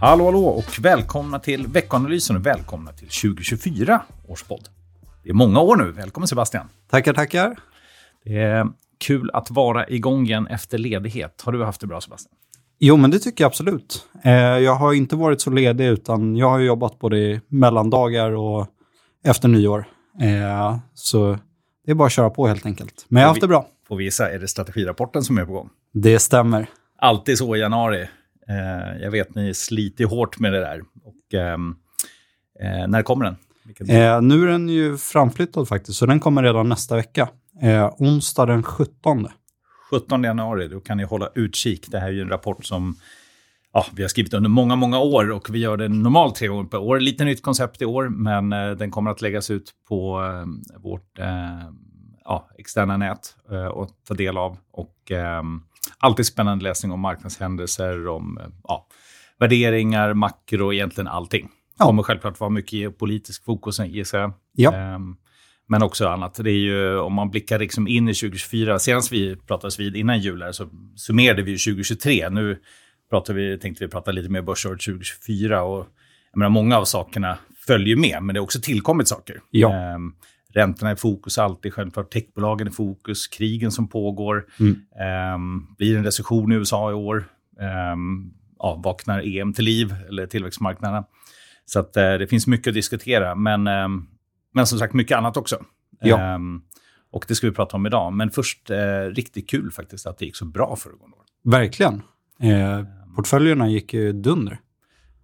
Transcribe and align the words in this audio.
Hallå, 0.00 0.24
hallå 0.24 0.44
och 0.44 0.78
välkomna 0.80 1.38
till 1.38 1.66
veckoanalysen 1.66 2.36
och 2.36 2.46
välkomna 2.46 2.92
till 2.92 3.08
2024 3.08 4.02
års 4.28 4.42
podd. 4.42 4.68
Det 5.22 5.30
är 5.30 5.34
många 5.34 5.60
år 5.60 5.76
nu. 5.76 5.90
Välkommen 5.90 6.28
Sebastian. 6.28 6.68
Tackar, 6.90 7.14
tackar. 7.14 7.58
Det 8.24 8.36
är 8.36 8.66
kul 8.98 9.30
att 9.32 9.50
vara 9.50 9.88
igång 9.88 10.24
igen 10.24 10.46
efter 10.46 10.78
ledighet. 10.78 11.42
Har 11.44 11.52
du 11.52 11.64
haft 11.64 11.80
det 11.80 11.86
bra 11.86 12.00
Sebastian? 12.00 12.34
Jo, 12.78 12.96
men 12.96 13.10
det 13.10 13.18
tycker 13.18 13.44
jag 13.44 13.48
absolut. 13.48 14.04
Eh, 14.24 14.32
jag 14.32 14.74
har 14.74 14.92
inte 14.92 15.16
varit 15.16 15.40
så 15.40 15.50
ledig, 15.50 15.86
utan 15.86 16.36
jag 16.36 16.50
har 16.50 16.58
jobbat 16.58 16.98
både 16.98 17.18
i 17.18 17.40
mellandagar 17.48 18.30
och 18.30 18.66
efter 19.24 19.48
nyår. 19.48 19.84
Eh, 20.20 20.78
så 20.94 21.38
det 21.84 21.90
är 21.90 21.94
bara 21.94 22.06
att 22.06 22.12
köra 22.12 22.30
på 22.30 22.46
helt 22.46 22.66
enkelt. 22.66 23.06
Men 23.08 23.20
jag 23.20 23.28
har 23.28 23.34
haft 23.34 23.40
det 23.40 23.48
bra. 23.48 23.66
Får 23.88 23.96
vi 23.96 24.04
gissa, 24.04 24.30
är 24.30 24.38
det 24.38 24.48
strategirapporten 24.48 25.22
som 25.22 25.38
är 25.38 25.44
på 25.44 25.52
gång? 25.52 25.70
Det 25.92 26.18
stämmer. 26.18 26.66
Alltid 26.98 27.38
så 27.38 27.56
i 27.56 27.60
januari. 27.60 28.08
Eh, 28.50 29.02
jag 29.02 29.10
vet 29.10 29.34
ni 29.34 29.54
sliter 29.54 30.04
hårt 30.04 30.38
med 30.38 30.52
det 30.52 30.60
där. 30.60 30.80
Och, 31.04 31.34
ehm, 31.34 31.74
eh, 32.60 32.88
när 32.88 33.02
kommer 33.02 33.24
den? 33.24 33.36
Eh, 33.88 34.22
nu 34.22 34.42
är 34.42 34.46
den 34.46 34.68
ju 34.68 34.96
framflyttad 34.96 35.68
faktiskt, 35.68 35.98
så 35.98 36.06
den 36.06 36.20
kommer 36.20 36.42
redan 36.42 36.68
nästa 36.68 36.96
vecka. 36.96 37.28
Eh, 37.62 37.94
onsdag 37.98 38.46
den 38.46 38.62
17. 38.62 39.28
17 39.90 40.24
januari, 40.24 40.68
då 40.68 40.80
kan 40.80 40.96
ni 40.96 41.04
hålla 41.04 41.30
utkik. 41.34 41.86
Det 41.90 41.98
här 41.98 42.08
är 42.08 42.12
ju 42.12 42.20
en 42.20 42.28
rapport 42.28 42.64
som 42.64 42.96
ja, 43.72 43.86
vi 43.92 44.02
har 44.02 44.08
skrivit 44.08 44.34
under 44.34 44.50
många, 44.50 44.76
många 44.76 44.98
år 45.00 45.30
och 45.30 45.54
vi 45.54 45.58
gör 45.58 45.76
det 45.76 45.88
normalt 45.88 46.34
tre 46.34 46.48
gånger 46.48 46.64
per 46.64 46.78
år. 46.78 47.00
Lite 47.00 47.24
nytt 47.24 47.42
koncept 47.42 47.82
i 47.82 47.84
år, 47.84 48.08
men 48.08 48.52
eh, 48.52 48.70
den 48.70 48.90
kommer 48.90 49.10
att 49.10 49.22
läggas 49.22 49.50
ut 49.50 49.70
på 49.88 50.20
eh, 50.20 50.80
vårt 50.80 51.18
ja, 52.30 52.48
externa 52.58 52.96
nät 52.96 53.36
eh, 53.50 53.64
och 53.64 53.88
ta 54.08 54.14
del 54.14 54.36
av. 54.38 54.58
Och 54.72 55.10
ehm, 55.10 55.62
alltid 55.98 56.26
spännande 56.26 56.64
läsning 56.64 56.92
om 56.92 57.00
marknadshändelser, 57.00 58.08
om 58.08 58.38
eh, 58.38 58.46
ja, 58.64 58.86
värderingar, 59.38 60.14
makro 60.14 60.72
egentligen 60.72 61.08
allting. 61.08 61.44
Det 61.46 61.50
Ja. 61.78 61.86
kommer 61.86 62.02
självklart 62.02 62.40
vara 62.40 62.50
mycket 62.50 62.98
politisk 62.98 63.44
fokus 63.44 63.78
gissar 63.80 64.18
jag. 64.20 64.32
Ja. 64.52 64.72
Ehm, 64.74 65.16
men 65.68 65.82
också 65.82 66.08
annat. 66.08 66.34
Det 66.34 66.50
är 66.50 66.54
ju, 66.54 66.98
om 66.98 67.12
man 67.14 67.30
blickar 67.30 67.58
liksom 67.58 67.88
in 67.88 68.08
i 68.08 68.14
2024, 68.14 68.78
senast 68.78 69.12
vi 69.12 69.36
pratades 69.36 69.80
vid 69.80 69.96
innan 69.96 70.18
jul 70.20 70.42
här, 70.42 70.52
så 70.52 70.68
summerade 70.96 71.42
vi 71.42 71.50
ju 71.50 71.56
2023. 71.58 72.28
Nu 72.30 72.58
pratar 73.10 73.34
vi, 73.34 73.58
tänkte 73.58 73.84
vi 73.84 73.90
prata 73.90 74.10
lite 74.12 74.28
mer 74.28 74.42
börsåret 74.42 74.80
2024 74.80 75.62
och 75.62 75.86
jag 76.32 76.38
menar, 76.38 76.50
många 76.50 76.78
av 76.78 76.84
sakerna 76.84 77.38
följer 77.66 77.96
med, 77.96 78.22
men 78.22 78.34
det 78.34 78.40
har 78.40 78.44
också 78.44 78.60
tillkommit 78.60 79.08
saker. 79.08 79.40
Ja. 79.50 79.70
Räntorna 80.52 80.90
är 80.90 80.94
i 80.94 80.98
fokus 80.98 81.38
alltid, 81.38 81.74
självklart 81.74 82.10
techbolagen 82.10 82.68
i 82.68 82.70
fokus, 82.70 83.28
krigen 83.28 83.72
som 83.72 83.88
pågår. 83.88 84.46
Mm. 84.60 84.76
Ehm, 85.00 85.74
blir 85.78 85.92
det 85.92 85.98
en 85.98 86.04
recession 86.04 86.52
i 86.52 86.54
USA 86.54 86.90
i 86.90 86.94
år? 86.94 87.24
Ehm, 87.60 88.32
ja, 88.58 88.80
vaknar 88.84 89.36
EM 89.36 89.52
till 89.52 89.64
liv, 89.64 89.94
eller 90.08 90.26
tillväxtmarknaderna? 90.26 91.04
Så 91.64 91.80
att, 91.80 91.96
eh, 91.96 92.12
det 92.12 92.26
finns 92.26 92.46
mycket 92.46 92.68
att 92.68 92.74
diskutera, 92.74 93.34
men, 93.34 93.66
ehm, 93.66 94.06
men 94.54 94.66
som 94.66 94.78
sagt 94.78 94.94
mycket 94.94 95.18
annat 95.18 95.36
också. 95.36 95.64
Ja. 96.00 96.40
Och 97.12 97.24
det 97.28 97.34
ska 97.34 97.46
vi 97.46 97.52
prata 97.52 97.76
om 97.76 97.86
idag. 97.86 98.12
Men 98.12 98.30
först, 98.30 98.70
eh, 98.70 99.02
riktigt 99.14 99.50
kul 99.50 99.70
faktiskt 99.70 100.06
att 100.06 100.18
det 100.18 100.24
gick 100.24 100.36
så 100.36 100.44
bra 100.44 100.76
föregående 100.76 101.16
år. 101.16 101.24
Verkligen. 101.44 102.02
Eh, 102.40 102.84
portföljerna 103.16 103.68
gick 103.68 103.94
ju 103.94 104.12
dunder. 104.12 104.58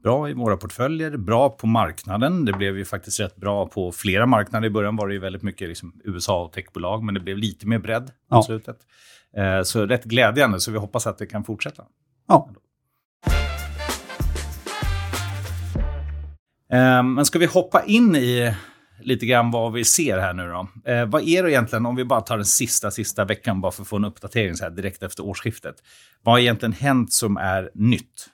Bra 0.06 0.30
i 0.30 0.32
våra 0.32 0.56
portföljer, 0.56 1.16
bra 1.16 1.48
på 1.50 1.66
marknaden. 1.66 2.44
Det 2.44 2.52
blev 2.52 2.78
ju 2.78 2.84
faktiskt 2.84 3.20
rätt 3.20 3.36
bra 3.36 3.66
på 3.66 3.92
flera 3.92 4.26
marknader. 4.26 4.66
I 4.66 4.70
början 4.70 4.96
var 4.96 5.08
det 5.08 5.14
ju 5.14 5.20
väldigt 5.20 5.42
mycket 5.42 5.68
liksom 5.68 5.92
USA 6.04 6.44
och 6.44 6.52
techbolag, 6.52 7.02
men 7.02 7.14
det 7.14 7.20
blev 7.20 7.38
lite 7.38 7.66
mer 7.66 7.78
bredd 7.78 8.06
på 8.06 8.12
Ja. 8.30 8.42
slutet. 8.42 8.76
Eh, 9.36 9.62
så 9.62 9.86
rätt 9.86 10.04
glädjande, 10.04 10.60
så 10.60 10.70
vi 10.70 10.78
hoppas 10.78 11.06
att 11.06 11.18
det 11.18 11.26
kan 11.26 11.44
fortsätta. 11.44 11.82
Ja. 12.28 12.50
Eh, 16.72 17.02
Men 17.02 17.24
ska 17.24 17.38
vi 17.38 17.46
hoppa 17.46 17.82
in 17.84 18.16
i 18.16 18.54
lite 19.00 19.26
grann 19.26 19.50
vad 19.50 19.72
vi 19.72 19.84
ser 19.84 20.18
här 20.18 20.32
nu 20.34 20.48
då? 20.48 20.90
Eh, 20.92 21.06
vad 21.06 21.22
är 21.22 21.42
det 21.42 21.50
egentligen, 21.50 21.86
om 21.86 21.96
vi 21.96 22.04
bara 22.04 22.20
tar 22.20 22.36
den 22.36 22.46
sista, 22.46 22.90
sista 22.90 23.24
veckan 23.24 23.60
bara 23.60 23.72
för 23.72 23.82
att 23.82 23.88
få 23.88 23.96
en 23.96 24.04
uppdatering 24.04 24.54
så 24.54 24.64
här 24.64 24.70
direkt 24.70 25.02
efter 25.02 25.24
årsskiftet. 25.24 25.76
Vad 26.22 26.34
har 26.34 26.38
egentligen 26.40 26.72
hänt 26.72 27.12
som 27.12 27.36
är 27.36 27.70
nytt? 27.74 28.26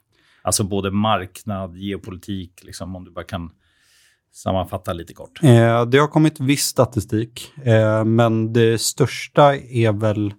Alltså 0.42 0.64
både 0.64 0.91
marknad, 0.91 1.76
geopolitik, 1.76 2.64
liksom, 2.64 2.97
om 2.97 3.04
du 3.04 3.10
bara 3.10 3.25
kan 3.25 3.50
sammanfatta 4.32 4.92
lite 4.92 5.14
kort. 5.14 5.42
Eh, 5.42 5.86
det 5.86 5.98
har 5.98 6.08
kommit 6.08 6.41
viss 6.41 6.64
statistik, 6.64 7.53
eh, 7.64 8.04
men 8.04 8.52
det 8.52 8.81
största 8.81 9.56
är 9.56 9.92
väl 9.92 10.34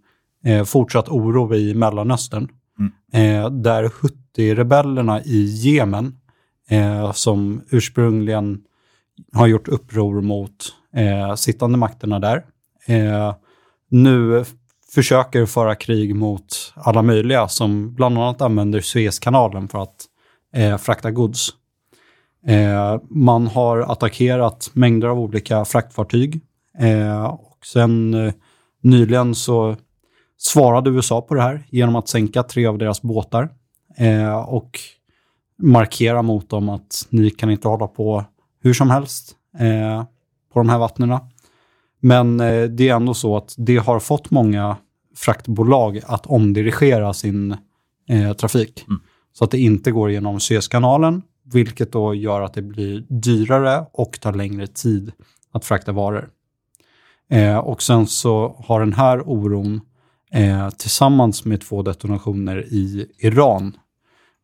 eh, 0.46 0.64
fortsatt 0.64 1.10
oro 1.10 1.56
i 1.56 1.74
Mellanöstern. 1.74 2.50
Eh, 3.14 3.50
där 3.50 3.84
Houthi-rebellerna 3.84 5.22
i 5.26 5.44
Jemen, 5.44 6.18
eh, 6.70 7.12
som 7.12 7.62
ursprungligen 7.70 8.62
har 9.34 9.48
gjort 9.48 9.68
uppror 9.68 10.22
mot 10.22 10.74
eh, 10.96 11.36
sittande 11.36 11.78
makterna 11.78 12.20
där, 12.20 12.46
nu 13.90 14.46
försöker 14.94 15.46
föra 15.46 15.76
krig 15.76 16.16
mot 16.16 16.74
alla 16.76 17.02
möjliga 17.02 17.48
som 17.48 17.94
bland 17.94 18.18
annat 18.18 18.42
använder 18.42 18.82
Suezkanalen 18.82 19.68
för 19.68 19.80
att 19.80 20.06
eh, 20.56 20.78
frakta 20.78 21.12
gods. 21.12 21.50
Eh, 22.48 23.02
man 23.10 23.48
har 23.48 23.80
attackerat 23.80 24.72
mängder 24.74 25.08
av 25.08 25.20
olika 25.20 25.66
fraktfartyg. 25.66 26.42
Eh, 26.80 27.24
och 27.26 27.58
sen 27.66 28.14
eh, 28.14 28.34
nyligen 28.82 29.36
så 29.36 29.76
svarade 30.38 30.90
USA 30.90 31.22
på 31.22 31.34
det 31.34 31.42
här 31.42 31.64
genom 31.70 31.96
att 31.96 32.10
sänka 32.10 32.44
tre 32.44 32.66
av 32.66 32.78
deras 32.78 33.02
båtar 33.02 33.50
eh, 33.98 34.36
och 34.36 34.80
markera 35.62 36.22
mot 36.22 36.50
dem 36.50 36.70
att 36.70 37.08
ni 37.10 37.30
kan 37.30 37.52
inte 37.52 37.68
hålla 37.68 37.88
på 37.88 38.26
hur 38.62 38.74
som 38.74 38.90
helst 38.90 39.36
eh, 39.60 40.04
på 40.54 40.60
de 40.60 40.70
här 40.70 40.78
vattnena. 40.78 41.22
Men 42.06 42.40
eh, 42.40 42.64
det 42.64 42.90
är 42.90 42.96
ändå 42.96 43.14
så 43.14 43.38
att 43.38 43.56
det 43.58 43.78
har 43.78 44.00
fått 44.00 44.32
många 44.32 44.78
fraktbolag 45.16 46.02
att 46.06 46.26
omdirigera 46.26 47.14
sin 47.14 47.58
eh, 48.10 48.34
trafik. 48.34 48.86
Mm. 48.88 49.02
Så 49.34 49.44
att 49.44 49.52
det 49.52 49.60
inte 49.60 49.92
går 49.92 50.12
genom 50.12 50.40
Suezkanalen, 50.40 51.22
vilket 51.54 51.92
då 51.92 52.16
gör 52.16 52.42
att 52.42 52.54
det 52.54 52.62
blir 52.62 53.06
dyrare 53.10 53.86
och 53.94 54.20
tar 54.22 54.34
längre 54.34 54.68
tid 54.68 55.12
att 55.52 55.66
frakta 55.66 55.92
varor. 55.92 56.30
Eh, 57.30 57.58
och 57.58 57.82
sen 57.82 58.08
så 58.08 58.56
har 58.66 58.80
den 58.80 58.94
här 58.94 59.30
oron 59.30 59.82
eh, 60.32 60.70
tillsammans 60.70 61.46
med 61.46 61.62
två 61.62 61.82
detonationer 61.82 62.66
i 62.74 63.08
Iran 63.18 63.78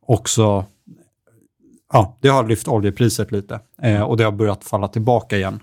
också 0.07 0.65
Ja, 1.93 2.17
det 2.21 2.29
har 2.29 2.47
lyft 2.47 2.67
oljepriset 2.67 3.31
lite 3.31 3.59
eh, 3.81 4.01
och 4.01 4.17
det 4.17 4.23
har 4.23 4.31
börjat 4.31 4.63
falla 4.63 4.87
tillbaka 4.87 5.37
igen. 5.37 5.59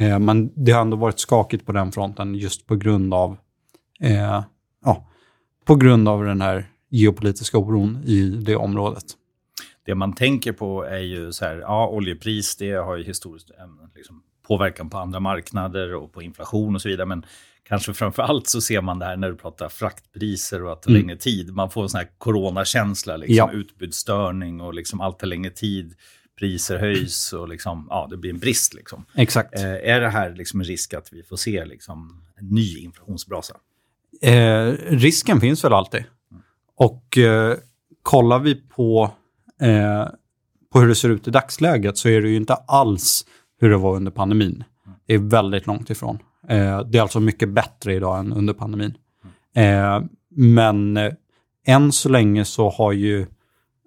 Eh, 0.00 0.18
men 0.18 0.50
det 0.64 0.72
har 0.72 0.80
ändå 0.80 0.96
varit 0.96 1.18
skakigt 1.20 1.66
på 1.66 1.72
den 1.72 1.92
fronten 1.92 2.34
just 2.34 2.66
på 2.66 2.76
grund 2.76 3.14
av, 3.14 3.36
eh, 4.00 4.42
ja, 4.84 5.08
på 5.64 5.74
grund 5.74 6.08
av 6.08 6.24
den 6.24 6.40
här 6.40 6.66
geopolitiska 6.90 7.58
oron 7.58 8.02
i 8.06 8.22
det 8.30 8.56
området. 8.56 9.04
Det 9.86 9.94
man 9.94 10.12
tänker 10.12 10.52
på 10.52 10.84
är 10.84 10.98
ju 10.98 11.32
så 11.32 11.44
här, 11.44 11.56
ja, 11.56 11.88
oljepris, 11.88 12.56
det 12.56 12.72
har 12.72 12.96
ju 12.96 13.04
historiskt 13.04 13.50
en 13.50 13.90
liksom, 13.96 14.22
påverkan 14.48 14.90
på 14.90 14.98
andra 14.98 15.20
marknader 15.20 15.94
och 15.94 16.12
på 16.12 16.22
inflation 16.22 16.74
och 16.74 16.82
så 16.82 16.88
vidare. 16.88 17.06
Men 17.06 17.24
kanske 17.68 17.94
framför 17.94 18.22
allt 18.22 18.48
så 18.48 18.60
ser 18.60 18.80
man 18.80 18.98
det 18.98 19.04
här 19.04 19.16
när 19.16 19.30
du 19.30 19.36
pratar 19.36 19.68
fraktpriser 19.68 20.64
och 20.64 20.72
att 20.72 20.82
det 20.82 20.86
tar 20.86 20.90
Mm. 20.90 21.02
längre 21.06 21.16
tid. 21.18 21.54
Man 21.54 21.70
får 21.70 21.82
en 21.82 21.88
sån 21.88 21.98
här 21.98 22.08
coronakänsla, 22.18 23.16
liksom, 23.16 23.36
Ja. 23.36 23.52
utbudsstörning 23.52 24.60
och 24.60 24.74
liksom 24.74 25.00
allt 25.00 25.18
tar 25.18 25.26
längre 25.26 25.50
tid. 25.50 25.94
Priser 26.40 26.78
höjs 26.78 27.32
och 27.32 27.48
liksom, 27.48 27.86
ja, 27.90 28.06
det 28.10 28.16
blir 28.16 28.30
en 28.30 28.38
brist. 28.38 28.74
Liksom. 28.74 29.04
Exakt. 29.14 29.54
Eh, 29.54 29.64
är 29.64 30.00
det 30.00 30.08
här 30.08 30.34
liksom 30.34 30.60
en 30.60 30.66
risk 30.66 30.94
att 30.94 31.12
vi 31.12 31.22
får 31.22 31.36
se 31.36 31.64
liksom, 31.64 32.22
en 32.36 32.46
ny 32.46 32.78
inflationsbrasa? 32.78 33.54
Eh, 34.22 34.72
risken 34.88 35.40
finns 35.40 35.64
väl 35.64 35.72
alltid. 35.72 36.04
Och 36.76 37.18
eh, 37.18 37.56
kollar 38.02 38.38
vi 38.38 38.54
på, 38.54 39.10
eh, 39.60 40.08
på 40.72 40.80
hur 40.80 40.88
det 40.88 40.94
ser 40.94 41.08
ut 41.08 41.28
i 41.28 41.30
dagsläget 41.30 41.98
så 41.98 42.08
är 42.08 42.22
det 42.22 42.28
ju 42.28 42.36
inte 42.36 42.54
alls 42.54 43.26
hur 43.60 43.70
det 43.70 43.76
var 43.76 43.96
under 43.96 44.10
pandemin. 44.10 44.64
Det 45.06 45.14
är 45.14 45.18
väldigt 45.18 45.66
långt 45.66 45.90
ifrån. 45.90 46.18
Eh, 46.48 46.80
det 46.80 46.98
är 46.98 47.02
alltså 47.02 47.20
mycket 47.20 47.48
bättre 47.48 47.94
idag 47.94 48.18
än 48.18 48.32
under 48.32 48.54
pandemin. 48.54 48.94
Eh, 49.54 50.02
men 50.30 50.96
eh, 50.96 51.12
än 51.66 51.92
så 51.92 52.08
länge 52.08 52.44
så 52.44 52.70
har 52.70 52.92
ju 52.92 53.26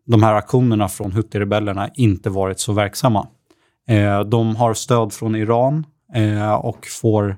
de 0.05 0.23
här 0.23 0.33
aktionerna 0.33 0.89
från 0.89 1.11
Houthi-rebellerna 1.11 1.89
inte 1.95 2.29
varit 2.29 2.59
så 2.59 2.73
verksamma. 2.73 3.27
Eh, 3.87 4.19
de 4.19 4.55
har 4.55 4.73
stöd 4.73 5.13
från 5.13 5.35
Iran 5.35 5.85
eh, 6.13 6.53
och 6.53 6.87
får 7.01 7.37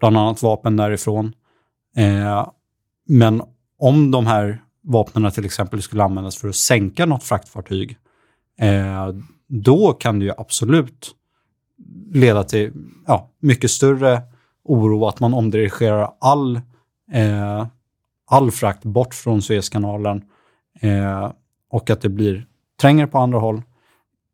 bland 0.00 0.16
annat 0.16 0.42
vapen 0.42 0.76
därifrån. 0.76 1.32
Eh, 1.96 2.48
men 3.08 3.42
om 3.78 4.10
de 4.10 4.26
här 4.26 4.62
vapnen 4.82 5.30
till 5.30 5.44
exempel 5.44 5.82
skulle 5.82 6.04
användas 6.04 6.36
för 6.36 6.48
att 6.48 6.56
sänka 6.56 7.06
något 7.06 7.24
fraktfartyg, 7.24 7.98
eh, 8.60 9.08
då 9.48 9.92
kan 9.92 10.18
det 10.18 10.24
ju 10.24 10.32
absolut 10.38 11.14
leda 12.12 12.44
till 12.44 12.72
ja, 13.06 13.30
mycket 13.40 13.70
större 13.70 14.22
oro 14.64 15.06
att 15.06 15.20
man 15.20 15.34
omdirigerar 15.34 16.10
all, 16.20 16.56
eh, 17.12 17.66
all 18.26 18.50
frakt 18.50 18.84
bort 18.84 19.14
från 19.14 19.42
Suezkanalen 19.42 20.22
eh, 20.80 21.32
och 21.74 21.90
att 21.90 22.00
det 22.00 22.08
blir 22.08 22.46
trängre 22.80 23.06
på 23.06 23.18
andra 23.18 23.38
håll. 23.38 23.62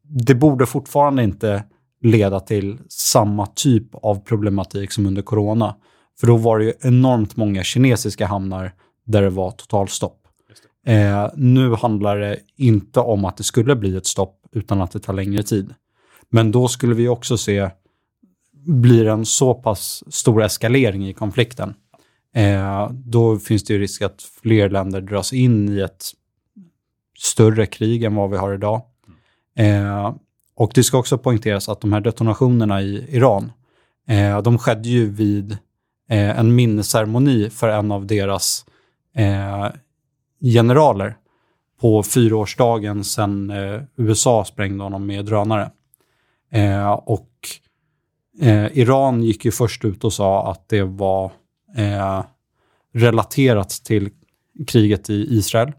Det 0.02 0.34
borde 0.34 0.66
fortfarande 0.66 1.22
inte 1.22 1.64
leda 2.00 2.40
till 2.40 2.78
samma 2.88 3.46
typ 3.46 3.94
av 3.94 4.24
problematik 4.24 4.92
som 4.92 5.06
under 5.06 5.22
corona. 5.22 5.76
För 6.20 6.26
då 6.26 6.36
var 6.36 6.58
det 6.58 6.64
ju 6.64 6.72
enormt 6.80 7.36
många 7.36 7.62
kinesiska 7.62 8.26
hamnar 8.26 8.72
där 9.06 9.22
det 9.22 9.30
var 9.30 9.50
totalstopp. 9.50 10.18
Eh, 10.86 11.28
nu 11.34 11.74
handlar 11.74 12.16
det 12.16 12.38
inte 12.56 13.00
om 13.00 13.24
att 13.24 13.36
det 13.36 13.42
skulle 13.42 13.76
bli 13.76 13.96
ett 13.96 14.06
stopp, 14.06 14.46
utan 14.52 14.80
att 14.80 14.92
det 14.92 15.00
tar 15.00 15.12
längre 15.12 15.42
tid. 15.42 15.74
Men 16.30 16.52
då 16.52 16.68
skulle 16.68 16.94
vi 16.94 17.08
också 17.08 17.36
se, 17.36 17.70
blir 18.66 19.06
en 19.06 19.26
så 19.26 19.54
pass 19.54 20.04
stor 20.14 20.42
eskalering 20.42 21.08
i 21.08 21.12
konflikten, 21.12 21.74
eh, 22.34 22.90
då 22.90 23.38
finns 23.38 23.64
det 23.64 23.72
ju 23.72 23.80
risk 23.80 24.02
att 24.02 24.22
fler 24.42 24.70
länder 24.70 25.00
dras 25.00 25.32
in 25.32 25.68
i 25.68 25.80
ett 25.80 26.04
större 27.20 27.66
krig 27.66 28.04
än 28.04 28.14
vad 28.14 28.30
vi 28.30 28.36
har 28.36 28.54
idag. 28.54 28.82
Eh, 29.56 30.14
och 30.56 30.72
det 30.74 30.84
ska 30.84 30.98
också 30.98 31.18
poängteras 31.18 31.68
att 31.68 31.80
de 31.80 31.92
här 31.92 32.00
detonationerna 32.00 32.82
i 32.82 33.16
Iran, 33.16 33.52
eh, 34.08 34.42
de 34.42 34.58
skedde 34.58 34.88
ju 34.88 35.10
vid 35.10 35.52
eh, 36.10 36.38
en 36.38 36.54
minnesceremoni 36.54 37.50
för 37.50 37.68
en 37.68 37.92
av 37.92 38.06
deras 38.06 38.66
eh, 39.16 39.68
generaler 40.40 41.16
på 41.80 42.02
fyraårsdagen 42.02 43.04
sedan 43.04 43.50
eh, 43.50 43.80
USA 43.96 44.44
sprängde 44.44 44.84
honom 44.84 45.06
med 45.06 45.24
drönare. 45.24 45.70
Eh, 46.52 46.90
och 46.90 47.30
eh, 48.40 48.78
Iran 48.78 49.22
gick 49.22 49.44
ju 49.44 49.50
först 49.50 49.84
ut 49.84 50.04
och 50.04 50.12
sa 50.12 50.50
att 50.50 50.68
det 50.68 50.82
var 50.82 51.32
eh, 51.76 52.24
relaterat 52.94 53.70
till 53.70 54.10
kriget 54.66 55.10
i 55.10 55.26
Israel. 55.30 55.72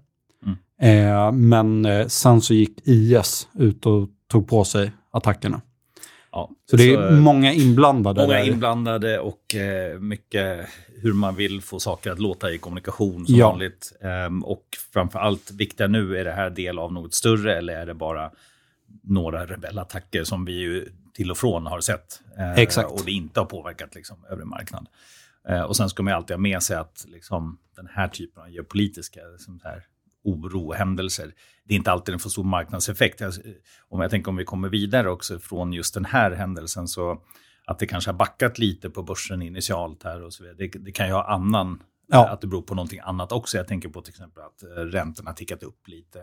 Eh, 0.82 1.32
men 1.32 1.86
eh, 1.86 2.08
sen 2.08 2.42
så 2.42 2.54
gick 2.54 2.88
IS 2.88 3.48
ut 3.54 3.86
och 3.86 4.10
tog 4.28 4.48
på 4.48 4.64
sig 4.64 4.92
attackerna. 5.12 5.62
Ja, 6.32 6.50
så 6.70 6.76
det 6.78 6.94
är 6.94 7.12
många 7.12 7.54
inblandade. 7.54 8.22
Många 8.22 8.34
där. 8.34 8.48
inblandade 8.48 9.20
och 9.20 9.56
eh, 9.56 10.00
mycket 10.00 10.70
hur 11.02 11.14
man 11.14 11.36
vill 11.36 11.62
få 11.62 11.80
saker 11.80 12.12
att 12.12 12.20
låta 12.20 12.52
i 12.52 12.58
kommunikation 12.58 13.26
som 13.26 13.36
ja. 13.36 13.50
vanligt. 13.50 13.94
Um, 14.28 14.44
och 14.44 14.64
framför 14.94 15.20
allt, 15.20 15.52
viktiga 15.52 15.88
nu, 15.88 16.18
är 16.18 16.26
det 16.26 16.32
här 16.32 16.50
del 16.50 16.80
av 16.80 16.94
något 16.94 17.14
större 17.14 17.58
eller 17.58 17.74
är 17.74 17.86
det 17.86 17.94
bara 17.94 18.32
några 19.04 19.46
rebellattacker 19.46 20.24
som 20.24 20.46
vi 20.46 20.54
ju 20.54 20.90
till 21.14 21.32
och 21.32 21.38
från 21.38 21.66
har 21.66 21.82
sett. 21.82 22.22
Exakt. 22.56 22.92
Och 22.92 23.06
det 23.06 23.12
inte 23.12 23.40
har 23.40 23.46
påverkat 23.46 23.96
liksom, 23.96 24.26
övrig 24.30 24.48
marknad. 24.48 24.88
Och 25.68 25.76
sen 25.76 25.90
ska 25.90 26.04
man 26.04 26.14
alltid 26.14 26.36
ha 26.36 26.42
med 26.42 26.64
sig 26.64 26.78
att 26.78 27.06
liksom, 27.08 27.58
den 27.76 27.88
här 27.94 28.08
typen 28.08 28.44
av 28.44 28.50
geopolitiska 28.50 29.20
liksom, 29.34 29.60
här, 29.64 29.84
oro, 30.24 30.74
händelser. 30.74 31.34
Det 31.64 31.74
är 31.74 31.78
inte 31.78 31.92
alltid 31.92 32.14
den 32.14 32.20
får 32.20 32.30
stor 32.30 32.44
marknadseffekt. 32.44 33.22
Om 33.90 34.02
jag 34.02 34.12
tänker 34.12 34.30
om 34.30 34.36
vi 34.36 34.46
kommer 34.46 34.70
vidare 34.70 35.10
också 35.10 35.40
från 35.40 35.74
just 35.74 35.94
den 35.94 36.06
här 36.06 36.32
händelsen 36.32 36.88
så 36.88 37.22
att 37.66 37.80
det 37.80 37.86
kanske 37.86 38.12
har 38.12 38.18
backat 38.18 38.60
lite 38.60 38.90
på 38.90 39.04
börsen 39.04 39.42
initialt 39.42 40.04
här 40.04 40.24
och 40.24 40.34
så 40.34 40.44
vidare. 40.44 40.58
Det, 40.58 40.80
det 40.80 40.92
kan 40.92 41.08
ju 41.08 41.14
ha 41.14 41.34
annan 41.34 41.84
Ja. 42.14 42.30
Att 42.30 42.42
det 42.42 42.48
beror 42.48 42.62
på 42.62 42.76
någonting 42.76 43.00
annat 43.04 43.32
också. 43.32 43.58
Jag 43.58 43.68
tänker 43.68 43.90
på 43.90 44.02
till 44.02 44.12
exempel 44.12 44.44
att 44.44 44.64
eh, 44.64 44.68
räntorna 44.68 45.34
tickat 45.34 45.64
upp 45.64 45.88
lite. 45.88 46.20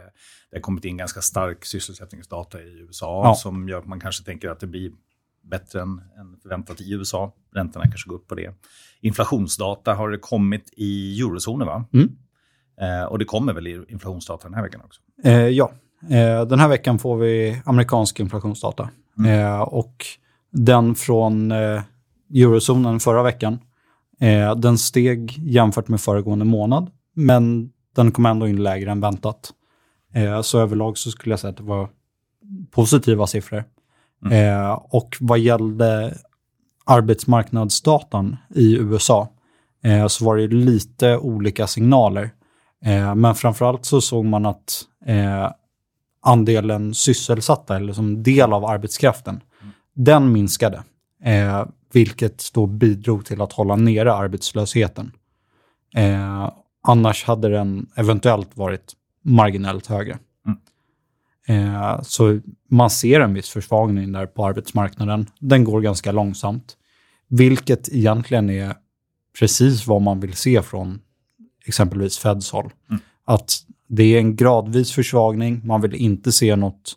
Det 0.51 0.57
har 0.57 0.61
kommit 0.61 0.85
in 0.85 0.97
ganska 0.97 1.21
stark 1.21 1.65
sysselsättningsdata 1.65 2.61
i 2.63 2.81
USA 2.81 3.23
ja. 3.25 3.35
som 3.35 3.69
gör 3.69 3.79
att 3.79 3.87
man 3.87 4.01
kanske 4.01 4.25
tänker 4.25 4.51
att 4.51 4.61
det 4.61 4.67
blir 4.67 4.93
bättre 5.43 5.81
än, 5.81 6.03
än 6.19 6.37
förväntat 6.43 6.81
i 6.81 6.93
USA. 6.93 7.33
Räntorna 7.55 7.85
kanske 7.85 8.09
går 8.09 8.17
upp 8.17 8.27
på 8.29 8.35
det. 8.35 8.55
Inflationsdata 9.01 9.95
har 9.95 10.11
det 10.11 10.19
kommit 10.19 10.73
i 10.77 11.21
eurozonen 11.21 11.67
va? 11.67 11.85
Mm. 11.93 12.17
Eh, 12.81 13.05
och 13.05 13.19
det 13.19 13.25
kommer 13.25 13.53
väl 13.53 13.67
inflationsdata 13.67 14.49
den 14.49 14.55
här 14.55 14.63
veckan 14.63 14.81
också? 14.85 15.01
Eh, 15.25 15.49
ja, 15.49 15.73
eh, 16.03 16.45
den 16.47 16.61
här 16.61 16.69
veckan 16.69 16.99
får 16.99 17.17
vi 17.17 17.63
amerikansk 17.65 18.21
inflationsdata. 18.21 18.91
Mm. 19.19 19.63
Och 19.63 20.07
den 20.51 20.95
från 20.95 21.53
eurozonen 22.35 23.01
förra 23.01 23.23
veckan, 23.23 23.59
den 24.57 24.79
steg 24.79 25.39
jämfört 25.39 25.89
med 25.89 26.01
föregående 26.01 26.45
månad, 26.45 26.91
men 27.15 27.71
den 27.97 28.13
kom 28.13 28.27
ändå 28.27 28.49
in 28.49 28.63
lägre 28.63 28.91
än 28.91 29.01
väntat. 29.01 29.51
så 30.43 30.59
överlag 30.61 30.99
så 30.99 31.11
skulle 31.11 31.33
jag 31.33 31.41
säga 31.41 31.51
att 31.51 31.57
det 31.57 31.63
var 31.63 31.89
positiva 32.71 33.27
siffror. 33.27 33.65
Mm. 34.25 34.77
och 34.91 35.17
vad 35.21 35.39
gällde 35.39 36.15
arbetsmarknadsdatan 36.85 38.37
i 38.55 38.77
USA 38.77 39.29
så 40.09 40.25
var 40.25 40.37
det 40.37 40.47
lite 40.47 41.17
olika 41.17 41.67
signaler. 41.67 42.31
Eh, 42.85 43.15
men 43.15 43.35
framförallt 43.35 43.85
så 43.85 44.01
såg 44.01 44.25
man 44.25 44.47
att 44.47 44.83
eh, 45.07 45.51
andelen 46.21 46.95
sysselsatta, 46.95 47.77
eller 47.77 47.93
som 47.93 48.23
del 48.23 48.53
av 48.53 48.65
arbetskraften, 48.65 49.41
mm. 49.61 49.73
den 49.95 50.33
minskade. 50.33 50.83
Eh, 51.25 51.67
vilket 51.93 52.53
då 52.53 52.67
bidrog 52.67 53.27
till 53.27 53.41
att 53.41 53.53
hålla 53.53 53.77
nere 53.77 54.15
arbetslösheten. 54.15 55.13
Eh, 55.95 56.53
annars 56.83 57.25
hade 57.25 57.49
den 57.49 57.87
eventuellt 57.97 58.57
varit 58.57 58.93
marginellt 59.23 59.87
högre. 59.87 60.19
Mm. 60.47 60.59
Eh, 61.49 62.03
så 62.03 62.41
man 62.71 62.91
ser 62.91 63.21
en 63.21 63.35
viss 63.35 63.51
försvagning 63.51 64.13
där 64.13 64.27
på 64.27 64.47
arbetsmarknaden. 64.47 65.27
Den 65.41 65.65
går 65.65 65.81
ganska 65.81 66.13
långsamt, 66.13 66.77
vilket 67.29 67.89
egentligen 67.89 68.51
är 68.51 68.75
precis 69.39 69.87
vad 69.87 70.03
man 70.03 70.21
vill 70.21 70.35
se 70.35 70.63
från 70.63 71.01
exempelvis 71.69 72.19
Feds 72.19 72.51
håll. 72.51 72.71
Mm. 72.91 73.03
Att 73.25 73.53
det 73.89 74.15
är 74.15 74.19
en 74.19 74.37
gradvis 74.37 74.93
försvagning, 74.93 75.61
man 75.65 75.81
vill 75.81 75.95
inte 75.95 76.33
se 76.33 76.57
något 76.57 76.97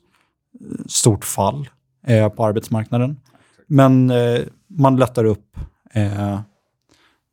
eh, 0.61 0.85
stort 0.87 1.25
fall 1.25 1.69
eh, 2.07 2.29
på 2.29 2.45
arbetsmarknaden. 2.45 3.19
Men 3.67 4.09
eh, 4.09 4.41
man 4.67 4.97
lättar 4.97 5.25
upp 5.25 5.57
eh, 5.93 6.41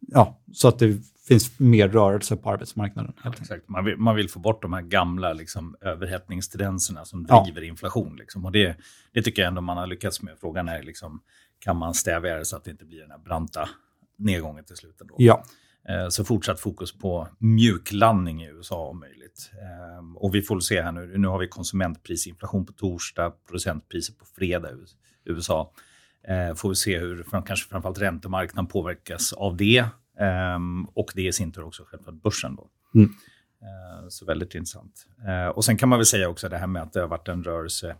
ja, 0.01 0.41
så 0.53 0.69
att 0.69 0.79
det 0.79 1.03
finns 1.29 1.59
mer 1.59 1.89
rörelse 1.89 2.37
på 2.37 2.51
arbetsmarknaden. 2.51 3.13
Ja, 3.25 3.33
exakt. 3.41 3.69
Man, 3.69 3.85
vill, 3.85 3.97
man 3.97 4.17
vill 4.17 4.29
få 4.29 4.39
bort 4.39 4.63
de 4.63 4.73
här 4.73 4.83
gamla 4.83 5.33
liksom, 5.33 5.77
överhettningstendenserna 5.81 7.05
som 7.05 7.27
driver 7.27 7.63
ja. 7.63 7.69
inflation. 7.69 8.17
Liksom. 8.17 8.45
Och 8.45 8.53
det, 8.53 8.77
det 9.13 9.23
tycker 9.23 9.43
jag 9.43 9.49
ändå 9.49 9.61
man 9.61 9.77
har 9.77 9.87
lyckats 9.87 10.23
med. 10.23 10.37
Frågan 10.41 10.69
är 10.69 10.83
liksom, 10.83 11.21
kan 11.59 11.77
man 11.77 11.95
stävja 11.95 12.37
det 12.37 12.45
så 12.45 12.57
att 12.57 12.65
det 12.65 12.71
inte 12.71 12.85
blir 12.85 13.01
den 13.01 13.11
här 13.11 13.19
branta 13.19 13.69
nedgången 14.19 14.65
till 14.65 14.77
slut? 14.77 15.01
Ändå? 15.01 15.15
Ja. 15.19 15.43
Eh, 15.89 16.09
så 16.09 16.25
fortsatt 16.25 16.61
fokus 16.61 16.99
på 16.99 17.29
mjuklandning 17.39 18.43
i 18.43 18.49
USA 18.49 18.89
om 18.89 19.01
möjligt. 19.01 19.51
Eh, 19.53 20.17
och 20.17 20.35
vi 20.35 20.43
får 20.43 20.61
se 20.61 20.83
här 20.83 20.93
nu, 20.93 21.19
nu 21.19 21.29
har 21.29 21.39
vi 21.39 21.49
konsumentprisinflation 21.49 22.67
på 22.67 22.73
torsdag, 22.73 23.33
producentpriser 23.47 24.15
på 24.15 24.25
fredag 24.25 24.71
i 24.71 24.75
USA. 25.25 25.73
Eh, 26.29 26.55
får 26.55 26.69
vi 26.69 26.75
se 26.75 26.99
hur 26.99 27.27
kanske 27.47 27.69
framförallt 27.69 27.99
räntemarknaden 27.99 28.67
påverkas 28.67 29.33
av 29.33 29.57
det. 29.57 29.85
Och 30.95 31.13
det 31.15 31.27
i 31.27 31.33
sin 31.33 31.53
tur 31.53 31.65
också 31.65 31.85
självklart 31.87 32.23
börsen. 32.23 32.57
Då. 32.57 32.71
Mm. 32.95 33.11
Så 34.09 34.25
väldigt 34.25 34.55
intressant. 34.55 35.07
Och 35.55 35.65
sen 35.65 35.77
kan 35.77 35.89
man 35.89 35.99
väl 35.99 36.07
säga 36.07 36.29
också 36.29 36.49
det 36.49 36.59
här 36.59 36.67
med 36.67 36.83
att 36.83 36.93
det 36.93 37.01
har 37.01 37.09
varit 37.09 37.29
en 37.29 37.45
rörelse 37.45 37.97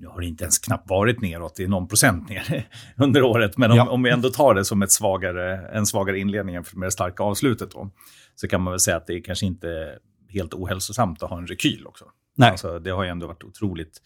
nu 0.00 0.06
har 0.06 0.20
det 0.20 0.26
inte 0.26 0.44
ens 0.44 0.58
knappt 0.58 0.90
varit 0.90 1.20
neråt, 1.20 1.56
det 1.56 1.64
är 1.64 1.68
någon 1.68 1.88
procent 1.88 2.28
ner 2.28 2.68
under 2.96 3.22
året. 3.22 3.58
Men 3.58 3.70
om, 3.70 3.76
ja. 3.76 3.90
om 3.90 4.02
vi 4.02 4.10
ändå 4.10 4.30
tar 4.30 4.54
det 4.54 4.64
som 4.64 4.82
ett 4.82 4.90
svagare, 4.90 5.68
en 5.68 5.86
svagare 5.86 6.18
inledning 6.18 6.54
med 6.54 6.86
det 6.86 6.90
starka 6.90 7.22
avslutet 7.22 7.70
då, 7.70 7.90
så 8.34 8.48
kan 8.48 8.62
man 8.62 8.72
väl 8.72 8.80
säga 8.80 8.96
att 8.96 9.06
det 9.06 9.14
är 9.14 9.22
kanske 9.22 9.46
inte 9.46 9.98
helt 10.28 10.54
ohälsosamt 10.54 11.22
att 11.22 11.30
ha 11.30 11.38
en 11.38 11.46
rekyl 11.46 11.86
också. 11.86 12.04
Nej. 12.36 12.50
Alltså, 12.50 12.78
det 12.78 12.90
har 12.90 13.04
ju 13.04 13.10
ändå 13.10 13.26
varit 13.26 13.44
otroligt 13.44 14.02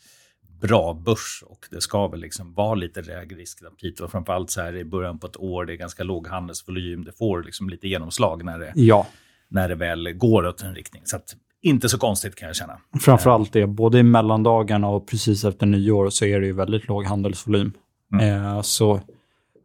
bra 0.61 0.95
börs 0.95 1.45
och 1.47 1.67
det 1.71 1.81
ska 1.81 2.09
väl 2.09 2.21
liksom 2.21 2.55
vara 2.55 2.75
lite 2.75 3.03
lägre 3.03 3.37
riskaptit. 3.37 4.01
Och 4.01 4.11
framförallt 4.11 4.51
så 4.51 4.61
här 4.61 4.77
i 4.77 4.85
början 4.85 5.19
på 5.19 5.27
ett 5.27 5.37
år, 5.37 5.65
det 5.65 5.73
är 5.73 5.77
ganska 5.77 6.03
låg 6.03 6.27
handelsvolym, 6.29 7.05
det 7.05 7.13
får 7.13 7.43
liksom 7.43 7.69
lite 7.69 7.89
genomslag 7.89 8.45
när 8.45 8.59
det, 8.59 8.73
ja. 8.75 9.07
när 9.49 9.69
det 9.69 9.75
väl 9.75 10.13
går 10.13 10.47
åt 10.47 10.63
en 10.63 10.75
riktning. 10.75 11.03
Så 11.05 11.17
att 11.17 11.37
inte 11.65 11.89
så 11.89 11.99
konstigt 11.99 12.35
kan 12.35 12.47
jag 12.47 12.57
känna. 12.57 12.79
Framförallt 13.01 13.53
det, 13.53 13.67
både 13.67 13.99
i 13.99 14.03
mellandagarna 14.03 14.89
och 14.89 15.09
precis 15.09 15.45
efter 15.45 15.67
nyår 15.67 16.11
så 16.11 16.25
är 16.25 16.41
det 16.41 16.47
ju 16.47 16.53
väldigt 16.53 16.89
låg 16.89 17.05
handelsvolym. 17.05 17.73
Mm. 18.13 18.45
Eh, 18.45 18.61
så 18.63 19.01